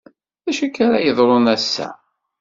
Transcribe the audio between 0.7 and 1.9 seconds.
ara yeḍrun ass-a?